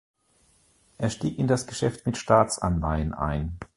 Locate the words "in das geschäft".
1.37-2.07